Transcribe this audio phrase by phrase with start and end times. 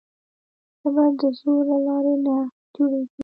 [0.81, 2.37] ژبه د زور له لارې نه
[2.75, 3.19] جوړېږي.